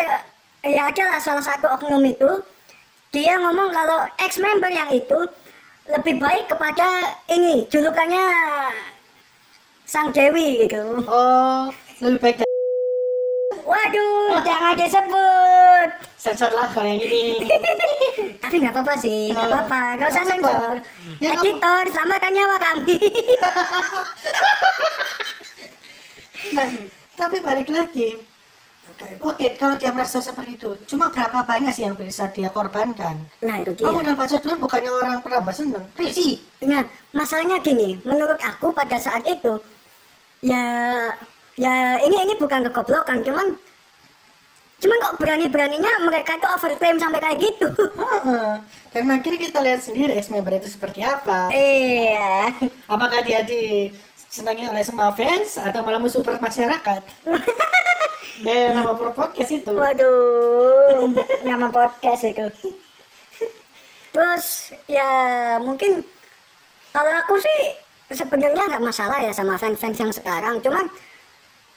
[0.66, 2.30] ya adalah salah satu oknum itu
[3.14, 5.18] dia ngomong kalau ex member yang itu
[5.86, 8.26] lebih baik kepada ini julukannya
[9.86, 11.70] sang dewi gitu Oh,
[12.02, 12.49] lebih baik
[13.70, 15.88] waduh jangan disebut.
[16.18, 17.46] Sensor lah kalau yang ini.
[18.42, 19.82] tapi nggak apa-apa sih nggak apa-apa.
[19.96, 20.74] Nggak usah sensor.
[21.22, 22.98] Ya, editor selamatkan nyawa kami.
[26.50, 26.66] Nah,
[27.14, 28.16] tapi balik lagi.
[29.22, 33.16] Oke, kalau dia merasa seperti itu, cuma berapa banyak sih yang bisa dia korbankan?
[33.38, 33.86] nah itu dia.
[33.86, 36.42] Kamu dan Pak bukannya orang pernah seneng, risi.
[36.64, 39.56] Nah, masalahnya gini, menurut aku pada saat itu
[40.40, 40.64] ya
[41.60, 43.52] ya ini ini bukan kegoblokan, cuman
[44.80, 47.68] cuman kok berani-beraninya mereka itu overclaim sampai kayak gitu.
[48.96, 51.52] Dan akhirnya kita lihat sendiri ex-member itu seperti apa.
[51.52, 52.56] Iya.
[52.88, 57.02] Apakah dia disenangi oleh semua fans atau malah musuh masyarakat?
[58.40, 59.68] Ya, nama podcast itu.
[59.68, 61.12] Waduh,
[61.44, 62.48] nama podcast itu.
[64.10, 65.12] Terus ya
[65.60, 66.00] mungkin
[66.90, 67.60] kalau aku sih
[68.16, 70.88] sebenarnya nggak masalah ya sama fans-fans yang sekarang, cuman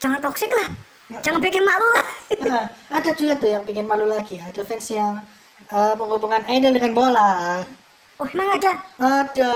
[0.04, 0.68] jangan toksik lah,
[1.24, 2.06] jangan bikin malu lah.
[2.44, 2.64] Nah,
[3.00, 4.36] ada juga tuh yang bikin malu lagi.
[4.36, 5.16] Ada fans yang
[5.72, 7.64] eh, menghubungkan idol dengan bola.
[8.20, 8.72] Oh emang ada?
[9.00, 9.52] Ada.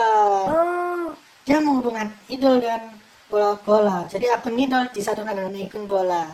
[0.49, 1.13] Oh,
[1.45, 2.97] Dia menghubungkan idol dan
[3.29, 4.09] bola-bola.
[4.09, 6.33] Jadi akun idol disatukan dengan akun bola.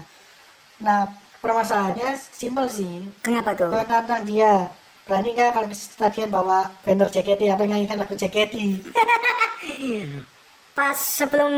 [0.79, 1.11] Nah,
[1.43, 3.03] permasalahannya simpel sih.
[3.19, 3.75] kenapa tuh?
[3.75, 4.71] Kalau tantang dia,
[5.11, 8.55] berani nggak kalau di stadion bawa banner JKT atau nyanyikan lagu JKT?
[10.75, 11.55] Pas sebelum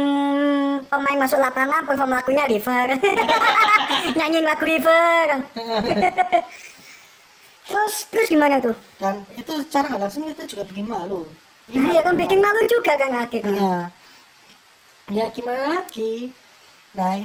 [0.93, 3.01] pemain masuk lapangan perform lagunya River.
[4.21, 5.41] Nyanyiin lagu River.
[7.67, 8.77] terus terus gimana tuh?
[9.01, 11.25] Dan itu secara nggak langsung itu juga bikin malu.
[11.73, 13.57] Nah, ya kan bikin malu juga kan akhirnya.
[13.57, 13.85] Nah,
[15.09, 16.31] ya gimana lagi?
[16.93, 17.25] Nah,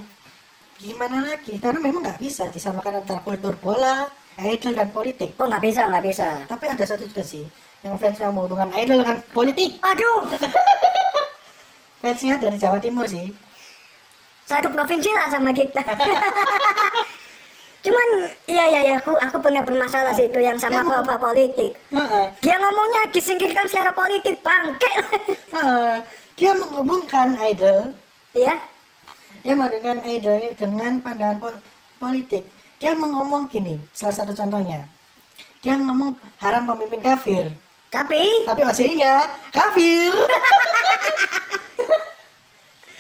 [0.80, 1.60] gimana lagi?
[1.60, 4.08] Karena memang nggak bisa disamakan antara kultur bola,
[4.40, 5.36] idol dan politik.
[5.38, 6.28] Oh nggak bisa nggak bisa.
[6.48, 7.44] Tapi ada satu juga sih,
[7.84, 9.76] yang fansnya mau hubungan idol dengan politik.
[9.84, 10.26] Aduh,
[12.02, 13.30] Fansnya dari Jawa Timur sih.
[14.42, 15.80] satu provinsi lah sama kita.
[17.86, 18.08] Cuman
[18.46, 21.72] iya iya ya aku aku pernah bermasalah sih itu yang sama bapak politik.
[21.88, 22.26] Heeh.
[22.44, 24.92] Dia ngomongnya disingkirkan secara politik bangke.
[25.56, 25.94] Heeh.
[26.36, 27.94] dia menghubungkan idol,
[28.34, 28.58] ya.
[29.46, 31.64] dia menghubungkan idol dengan pandangan pol-
[32.02, 32.44] politik.
[32.82, 34.90] Dia ngomong gini, salah satu contohnya.
[35.62, 37.46] Dia ngomong haram pemimpin kafir.
[37.94, 40.10] Tapi Tapi aslinya kafir.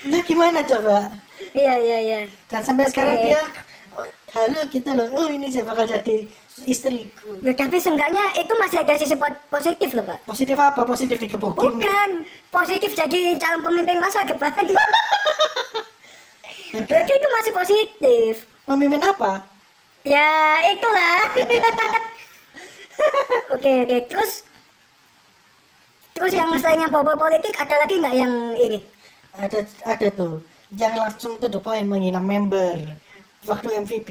[0.07, 1.11] nah gimana coba?
[1.53, 2.19] iya iya iya.
[2.49, 3.41] Dan sampai sekarang dia
[4.31, 6.23] halo kita loh, oh ini saya bakal jadi
[6.63, 7.35] istriku.
[7.43, 10.23] Ya, tapi seenggaknya itu masih ada sisi po- positif loh pak.
[10.23, 10.87] Positif apa?
[10.87, 11.77] Positif dikebukin.
[11.77, 12.09] Bukan
[12.47, 14.55] positif jadi calon pemimpin masa depan.
[16.87, 18.33] Berarti itu masih positif.
[18.63, 19.43] Pemimpin apa?
[20.07, 21.27] Ya itulah.
[23.53, 24.31] oke oke terus
[26.13, 28.79] terus yang selainnya bobo politik ada lagi nggak yang ini?
[29.37, 30.43] Ada ada tuh.
[30.75, 32.79] Jangan langsung to the point menghina member
[33.47, 34.09] waktu MVP.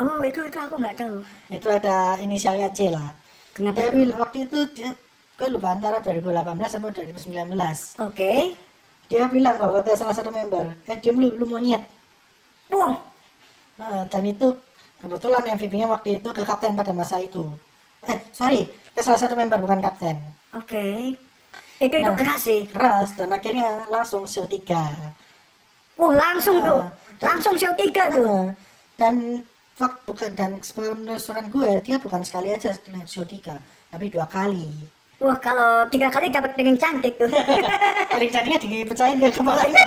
[0.00, 1.20] Oh itu itu aku nggak tahu.
[1.52, 3.12] Itu ada inisialnya C lah.
[3.52, 3.84] Kenapa?
[3.84, 4.90] Dia bilang waktu itu dia
[5.42, 7.50] gue lupa antara 2018 sama 2019
[7.98, 8.54] Oke.
[9.10, 11.82] dia bilang bahwa ada salah satu member eh diem lu lu monyet
[12.70, 12.94] Wah,
[13.76, 14.54] Nah, dan itu
[15.02, 17.42] kebetulan MVP-nya waktu itu ke kapten pada masa itu
[18.06, 20.16] eh sorry ke salah satu member bukan kapten
[20.54, 20.84] oke.
[21.10, 21.31] Itu
[21.82, 22.14] itu Nah.
[22.14, 22.60] keras sih.
[22.66, 24.86] keras dan akhirnya langsung show 3
[25.94, 26.80] Oh, langsung tuh.
[26.80, 26.90] Ah.
[27.20, 28.24] Langsung show tiga tuh.
[28.24, 28.50] Nah,
[28.96, 33.56] dan fak bukan dan sebelum penelusuran gue dia bukan sekali aja naik show 3
[33.88, 34.68] tapi dua kali
[35.16, 37.30] Wah, kalau tiga kali dapat piring cantik tuh.
[38.12, 39.84] paling jadinya dipecahin ke kepalanya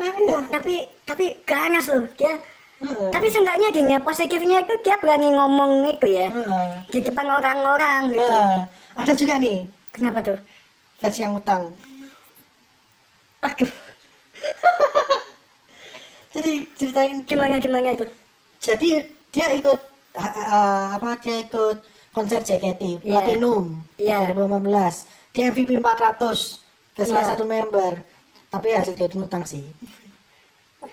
[0.00, 2.34] Wah, tapi tapi ganas loh dia.
[2.80, 3.08] Heeh.
[3.12, 6.28] Tapi seenggaknya gini ya, positifnya itu dia berani ngomong itu ya.
[6.32, 6.68] Heeh.
[6.88, 8.24] Di depan orang-orang gitu.
[8.24, 8.64] Nah,
[8.96, 10.38] ada juga nih Kenapa tuh?
[11.00, 11.72] versi yang utang
[13.40, 13.64] Aduh,
[16.36, 18.04] jadi ceritain gimana gimana itu?
[18.60, 19.80] jadi dia ikut
[20.20, 21.80] uh, apa dia ikut
[22.12, 23.24] konser JKT Iya.
[23.24, 24.36] Platinum Iya.
[24.36, 26.60] 2015 dia MVP 400
[26.92, 27.30] ke salah Iya.
[27.32, 28.04] satu member
[28.52, 29.64] tapi hasil dia utang sih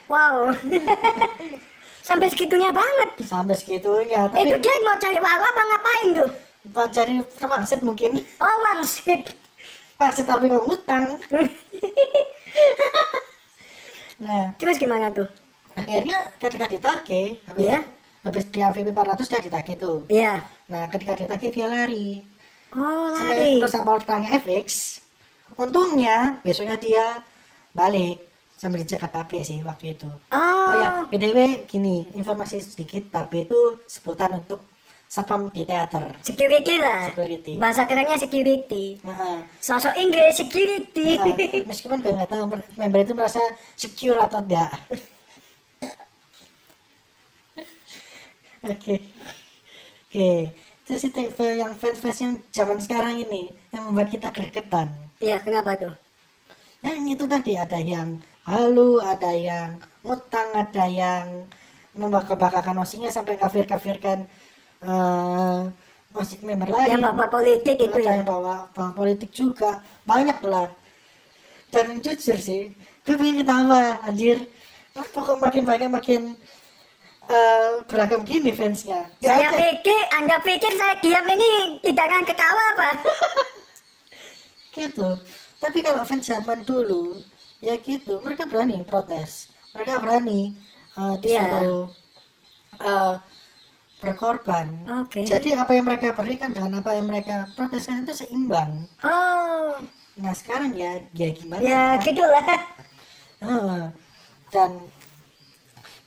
[0.08, 0.56] Wow.
[2.08, 3.10] Sampai segitunya banget.
[3.22, 6.30] sampai segitunya Itu tapi dia mau cari walau apa ngapain tuh?
[6.67, 9.36] Pak cari terpaksa mungkin Oh, wangsit.
[9.98, 11.17] pasti tapi mau utang
[14.17, 15.26] nah Terus gimana tuh?
[15.74, 17.80] akhirnya ketika ditagih habis, Iya.
[18.24, 20.34] habis dia MVP 400 dia ditagih tuh Iya.
[20.65, 22.26] nah ketika ditagih dia lari
[22.72, 23.52] Oh, Sampai lari.
[23.58, 24.67] terus sama tanya FX
[25.56, 27.06] untungnya besoknya dia
[27.72, 28.17] balik
[28.58, 34.41] sambil dicek KTP sih waktu itu oh ya btw gini informasi sedikit tapi itu sebutan
[34.41, 34.65] untuk
[35.08, 37.08] satpam di teater security lah.
[37.08, 37.56] Security.
[37.56, 39.00] Bahasa kerennya security.
[39.08, 41.15] nah, Sosok Inggris security.
[41.15, 41.32] nah,
[41.63, 42.43] meskipun gue nggak tahu
[42.76, 43.39] member itu merasa
[43.80, 44.67] secure atau enggak
[48.67, 48.96] oke
[50.12, 50.30] oke
[50.84, 55.93] terus itu yang fans-fans yang zaman sekarang ini yang membuat kita gregetan Iya, kenapa tuh?
[56.86, 61.26] yang itu tadi ada yang halu ada yang ngutang ada yang
[61.98, 64.24] membakar-bakarkan osinya sampai kafir-kafirkan
[66.16, 68.08] musik member lain Yang bapak politik itu ya.
[68.16, 70.72] yang bawa, bawa politik juga banyak lah
[71.70, 72.72] dan jujur sih
[73.04, 74.48] gue pengen ketawa anjir
[75.14, 76.22] pokok makin banyak makin
[77.28, 79.58] eh, beragam gini fansnya Gak Saya ada.
[79.60, 81.50] pikir, Anda pikir saya diam ini
[81.84, 82.90] tidak akan ketawa apa?
[84.78, 85.08] gitu
[85.58, 87.18] tapi kalau fans zaman dulu
[87.63, 88.20] ya gitu.
[88.22, 89.52] Mereka berani protes.
[89.74, 90.58] Mereka berani
[90.98, 91.89] uh, disuruh
[92.82, 93.15] uh,
[94.02, 94.67] berkorban.
[95.06, 95.26] Oke.
[95.26, 98.86] jadi apa yang mereka berikan dengan apa yang mereka proteskan itu seimbang.
[99.02, 99.82] Oh,
[100.22, 101.62] nah sekarang ya ya gimana?
[101.62, 102.46] Ya gitulah.
[103.41, 103.84] Heeh.
[104.48, 104.80] dan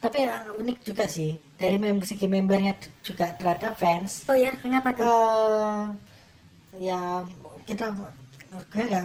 [0.00, 2.72] tapi yang unik juga sih dari mem segi membernya
[3.04, 4.24] juga terhadap fans.
[4.32, 5.04] Oh ya, kenapa tuh?
[6.80, 7.26] eh ya
[7.66, 9.02] kita gue ya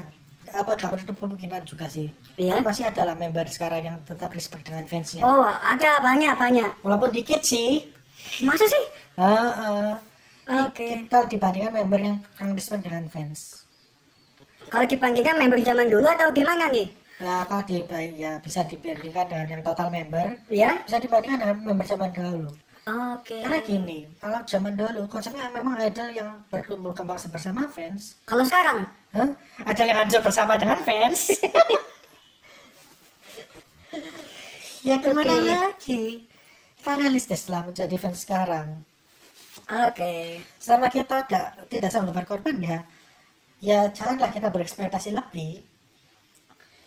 [0.53, 2.59] apa gak menutup kemungkinan juga sih Iya.
[2.59, 6.69] Kan masih ada lah member sekarang yang tetap respect dengan fansnya Oh, ada banyak banyak.
[6.83, 7.87] walaupun dikit sih
[8.41, 8.83] Masa sih?
[9.15, 9.95] Heeh.
[10.45, 10.85] Oke.
[11.01, 13.63] kita dibandingkan member yang kurang respect dengan fans
[14.67, 16.91] Kalau dibandingkan member zaman dulu atau gimana nih?
[17.15, 17.79] nah kalau di,
[18.13, 20.75] ya bisa dibandingkan dengan yang total member Ya?
[20.83, 22.51] bisa dibandingkan dengan member zaman dahulu
[22.85, 23.39] Oke.
[23.39, 28.83] karena gini kalau zaman dulu konsepnya memang idol yang bertumbuh kembang bersama fans Kalau sekarang?
[29.15, 29.29] Hah?
[29.63, 31.31] Ada yang hancur bersama dengan fans.
[34.85, 35.49] ya ke mana Oke.
[35.49, 36.03] lagi?
[36.77, 38.85] Kita realistis lah menjadi fans sekarang.
[39.89, 40.45] Oke.
[40.61, 42.79] Selama kita tidak tidak sanggup berkorban ya,
[43.57, 45.65] ya janganlah kita berekspektasi lebih.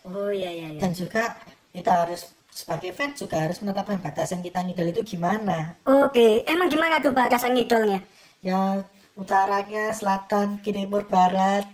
[0.07, 0.79] Oh iya iya iya.
[0.79, 1.35] Dan juga
[1.75, 5.75] kita harus sebagai fans juga harus menetapkan batasan kita ngidol itu gimana.
[5.83, 7.99] Oke, emang gimana tuh batasan idolnya?
[8.39, 8.87] Ya
[9.19, 11.67] utaranya, selatan, timur, barat.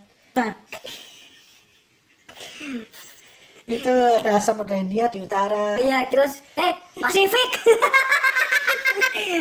[3.66, 5.74] Itu ada Samudra India di utara.
[5.82, 7.50] iya terus eh Pasifik.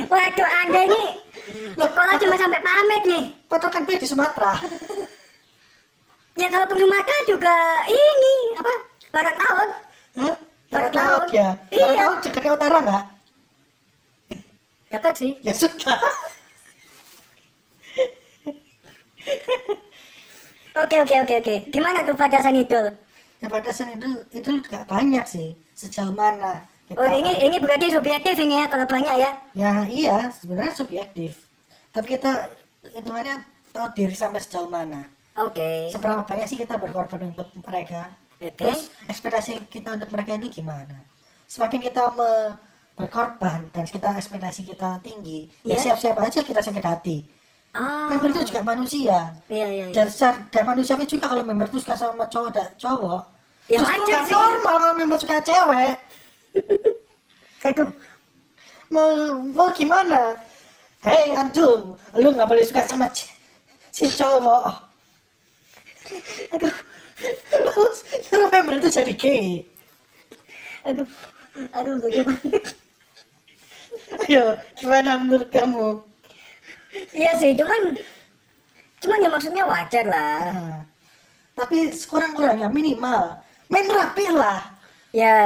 [0.08, 1.02] Waduh, Anda ini
[1.76, 3.24] sekolah cuma sampai pamit nih.
[3.46, 4.56] Patokan B di Sumatera.
[6.34, 7.54] Ya kalau ke Sumatera juga
[7.86, 8.72] ini apa?
[9.12, 9.70] Barat laut.
[10.18, 10.34] Hah?
[10.72, 11.28] Barat Barat laut laut.
[11.30, 11.48] ya?
[11.68, 11.84] Iya.
[11.84, 13.04] Barat laut dekatnya utara nggak?
[14.90, 15.30] Dapat sih.
[15.44, 15.98] Ya sudah.
[20.74, 21.54] Oke oke oke oke.
[21.70, 22.90] Gimana tuh batasan idol?
[22.90, 23.03] Ya
[23.46, 25.54] batasan itu itu nggak banyak sih.
[25.72, 26.62] Sejauh mana?
[26.84, 29.30] kita- Oh ini ini berarti subjektif ini ya kalau banyak ya.
[29.52, 31.48] Ya iya, sebenarnya subjektif.
[31.90, 32.50] Tapi kita
[32.90, 33.40] hitungannya
[33.70, 35.02] tahu diri sampai sejauh mana.
[35.34, 35.88] Oke.
[35.88, 38.12] Seberapa banyak sih kita berkorban untuk mereka?
[38.36, 38.52] Oke.
[38.52, 41.00] Terus ekspektasi kita untuk mereka itu gimana?
[41.44, 42.54] Semakin kita me-
[42.94, 45.78] berkorban dan kita ekspektasi kita tinggi ya Iya.
[45.82, 47.26] siap-siap aja kita sakit hati
[47.74, 49.84] Oh, member itu juga manusia iya iya.
[49.90, 50.06] iya.
[50.06, 50.06] dan
[50.46, 53.33] dan manusianya juga kalau member itu suka sama cowok dan cowok
[53.64, 54.34] Ya, wajar nggak sih.
[54.36, 55.96] normal kalau member suka cewek.
[57.64, 57.88] Aduh,
[58.92, 60.36] mau mau gimana?
[61.00, 63.08] Hei antum lu nggak boleh suka sama
[63.88, 64.68] si cowok.
[66.52, 66.74] Aduh,
[67.48, 67.98] terus
[68.52, 69.64] member itu jadi gay.
[70.84, 71.08] Aduh,
[71.72, 72.60] aduh, bagaimana?
[74.28, 74.44] ayo
[74.76, 76.04] gimana menurut kamu?
[77.16, 77.96] Iya sih, cuman,
[79.00, 80.52] cuman ya maksudnya wajar lah.
[80.52, 80.80] Nah,
[81.56, 83.40] tapi kurang-kurangnya minimal
[83.70, 84.60] main rapi lah.
[85.14, 85.36] Ya,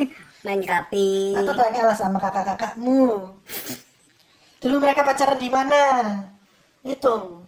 [0.44, 1.32] main rapi.
[1.36, 3.32] atau tanyalah sama kakak-kakakmu.
[4.60, 5.82] Dulu mereka pacaran di mana?
[6.84, 7.40] Hitung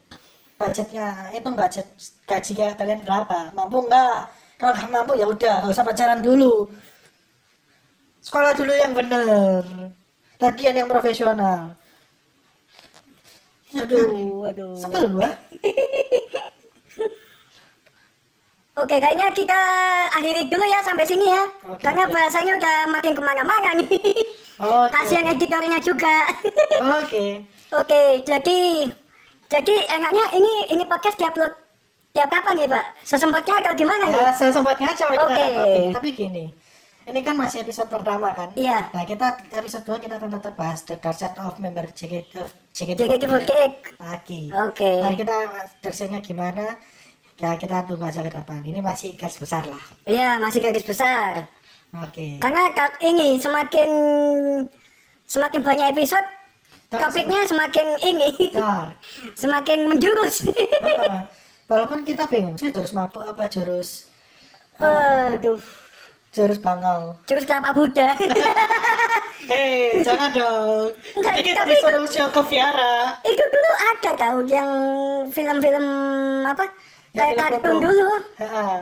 [0.63, 1.87] budgetnya hitung budget
[2.25, 3.51] gaji kalian berapa?
[3.53, 4.19] Mampu nggak?
[4.57, 6.71] Kalau nggak mampu ya udah nggak usah pacaran dulu.
[8.23, 9.63] Sekolah dulu yang bener.
[10.39, 11.75] Latihan yang profesional.
[13.73, 14.77] Aduh, aduh.
[14.77, 15.33] sebel gua
[18.73, 19.61] Oke, kayaknya kita
[20.11, 21.45] akhiri dulu ya sampai sini ya.
[21.69, 22.13] Oke, Karena oke.
[22.13, 23.89] bahasanya udah makin ke mana-mana nih.
[24.57, 26.17] oke Kasihan editornya juga.
[26.99, 27.25] oke
[27.73, 28.59] Oke, jadi
[29.47, 31.53] jadi enaknya ini ini podcast diupload
[32.11, 32.85] tiap kapan nih Pak?
[33.03, 34.17] Sesempatnya atau gimana nih?
[34.19, 35.21] ya sesempatnya aja Oke.
[35.21, 35.91] dapetin.
[35.93, 36.45] tapi gini
[37.03, 38.89] ini kan masih episode pertama kan Iya.
[38.89, 42.37] nah kita episode 2 kita akan tetap bahas the dark side of member JKT
[42.73, 43.99] JKT48.
[43.99, 44.93] lagi Oke.
[45.01, 45.37] nah kita
[45.81, 46.77] versinya gimana
[47.43, 51.51] ya kita tunggu aja ke depan ini masih gas besar lah Iya, masih garis besar.
[51.93, 53.91] oke Karena ka- ini semakin
[55.25, 56.23] semakin banyak episode,
[56.89, 58.95] topiknya semakin ini Dark.
[59.43, 60.47] semakin menjurus.
[61.67, 64.07] Walaupun kita bingung sih jurus mabuk apa jurus
[64.79, 65.59] Aduh,
[66.31, 68.15] jurus bangau jurus kelapa Buddha.
[69.45, 74.71] hei jangan dong Enggak, kita tapi- disuruh ke Viara Itu dulu ada tahu yang
[75.29, 75.87] film-film
[76.45, 76.67] apa?
[77.13, 78.09] Kayak kartun dulu.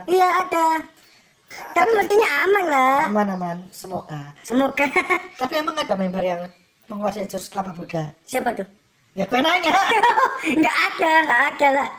[0.07, 0.67] Iya ada.
[1.51, 2.99] Tapi mestinya aman lah.
[3.11, 4.87] aman-aman semoga Semoga.
[5.43, 6.47] tapi emang ada member yang
[6.87, 8.63] menguasai jurus kelapa Buddha Siapa tuh?
[9.11, 9.75] ya gue nanya
[10.59, 11.89] Nggak ada, nggak ada lah.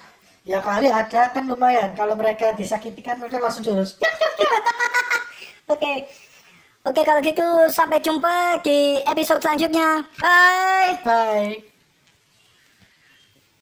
[0.43, 4.01] ya kali ada kan lumayan kalau mereka disakiti kan mereka langsung jurus
[5.72, 6.09] Oke.
[6.83, 10.01] Oke kalau gitu sampai jumpa di episode selanjutnya.
[10.16, 10.97] Bye.
[11.05, 11.71] bye